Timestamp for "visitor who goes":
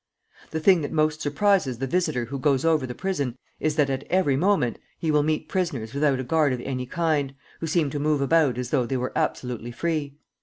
1.85-2.65